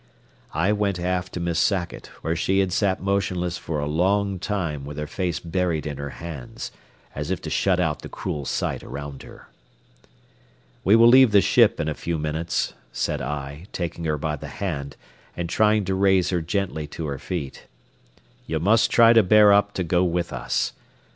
I 0.55 0.71
went 0.71 0.99
aft 0.99 1.31
to 1.33 1.39
Miss 1.39 1.59
Sackett, 1.59 2.07
where 2.23 2.35
she 2.35 2.57
had 2.57 2.73
sat 2.73 3.03
motionless 3.03 3.59
for 3.59 3.79
a 3.79 3.85
long 3.85 4.39
time 4.39 4.83
with 4.83 4.97
her 4.97 5.05
face 5.05 5.39
buried 5.39 5.85
in 5.85 5.97
her 5.97 6.09
hands, 6.09 6.71
as 7.13 7.29
if 7.29 7.39
to 7.43 7.51
shut 7.51 7.79
out 7.79 8.01
the 8.01 8.09
cruel 8.09 8.45
sight 8.45 8.81
around 8.83 9.21
her. 9.21 9.49
"We 10.83 10.95
will 10.95 11.05
leave 11.07 11.31
the 11.31 11.39
ship 11.39 11.79
in 11.79 11.87
a 11.87 11.93
few 11.93 12.17
minutes," 12.17 12.73
said 12.91 13.21
I, 13.21 13.67
taking 13.73 14.03
her 14.05 14.17
by 14.17 14.37
the 14.37 14.47
hand, 14.47 14.97
and 15.37 15.47
trying 15.47 15.85
to 15.85 15.93
raise 15.93 16.31
her 16.31 16.41
gently 16.41 16.87
to 16.87 17.05
her 17.05 17.19
feet. 17.19 17.67
"You 18.47 18.59
must 18.59 18.89
try 18.89 19.13
to 19.13 19.21
bear 19.21 19.53
up 19.53 19.71
to 19.75 19.83
go 19.83 20.03
with 20.03 20.33
us. 20.33 20.73